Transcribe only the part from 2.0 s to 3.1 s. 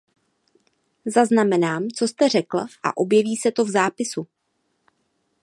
jste řekl, a